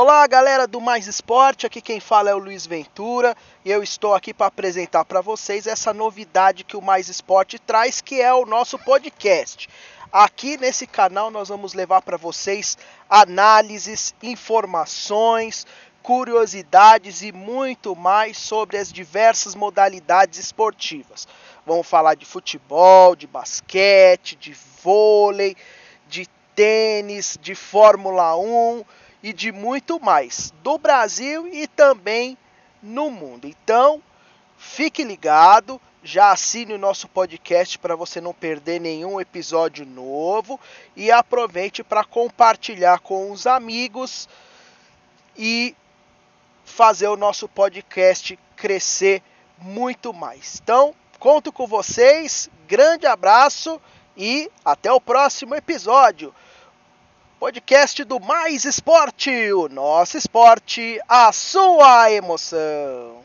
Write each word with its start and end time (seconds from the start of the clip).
Olá, 0.00 0.24
galera 0.28 0.64
do 0.64 0.80
Mais 0.80 1.08
Esporte. 1.08 1.66
Aqui 1.66 1.80
quem 1.80 1.98
fala 1.98 2.30
é 2.30 2.34
o 2.34 2.38
Luiz 2.38 2.64
Ventura 2.64 3.36
e 3.64 3.70
eu 3.72 3.82
estou 3.82 4.14
aqui 4.14 4.32
para 4.32 4.46
apresentar 4.46 5.04
para 5.04 5.20
vocês 5.20 5.66
essa 5.66 5.92
novidade 5.92 6.62
que 6.62 6.76
o 6.76 6.80
Mais 6.80 7.08
Esporte 7.08 7.58
traz, 7.58 8.00
que 8.00 8.22
é 8.22 8.32
o 8.32 8.46
nosso 8.46 8.78
podcast. 8.78 9.68
Aqui 10.12 10.56
nesse 10.56 10.86
canal 10.86 11.32
nós 11.32 11.48
vamos 11.48 11.74
levar 11.74 12.00
para 12.00 12.16
vocês 12.16 12.78
análises, 13.10 14.14
informações, 14.22 15.66
curiosidades 16.00 17.22
e 17.22 17.32
muito 17.32 17.96
mais 17.96 18.38
sobre 18.38 18.76
as 18.76 18.92
diversas 18.92 19.56
modalidades 19.56 20.38
esportivas. 20.38 21.26
Vamos 21.66 21.88
falar 21.88 22.14
de 22.14 22.24
futebol, 22.24 23.16
de 23.16 23.26
basquete, 23.26 24.36
de 24.36 24.56
vôlei, 24.80 25.56
de 26.06 26.28
tênis, 26.54 27.36
de 27.42 27.56
Fórmula 27.56 28.36
1 28.36 28.84
e 29.22 29.32
de 29.32 29.52
muito 29.52 30.00
mais 30.00 30.52
do 30.62 30.78
Brasil 30.78 31.46
e 31.52 31.66
também 31.66 32.36
no 32.82 33.10
mundo. 33.10 33.46
Então, 33.46 34.02
fique 34.56 35.02
ligado, 35.02 35.80
já 36.02 36.30
assine 36.30 36.74
o 36.74 36.78
nosso 36.78 37.08
podcast 37.08 37.78
para 37.78 37.96
você 37.96 38.20
não 38.20 38.32
perder 38.32 38.80
nenhum 38.80 39.20
episódio 39.20 39.84
novo 39.84 40.58
e 40.96 41.10
aproveite 41.10 41.82
para 41.82 42.04
compartilhar 42.04 43.00
com 43.00 43.30
os 43.30 43.46
amigos 43.46 44.28
e 45.36 45.74
fazer 46.64 47.08
o 47.08 47.16
nosso 47.16 47.48
podcast 47.48 48.38
crescer 48.56 49.22
muito 49.58 50.12
mais. 50.12 50.60
Então, 50.62 50.94
conto 51.18 51.52
com 51.52 51.66
vocês, 51.66 52.48
grande 52.66 53.06
abraço 53.06 53.80
e 54.16 54.50
até 54.64 54.92
o 54.92 55.00
próximo 55.00 55.54
episódio. 55.54 56.34
Podcast 57.38 58.02
do 58.02 58.18
Mais 58.18 58.64
Esporte, 58.64 59.30
o 59.52 59.68
nosso 59.68 60.18
esporte, 60.18 61.00
a 61.08 61.30
sua 61.30 62.10
emoção. 62.10 63.17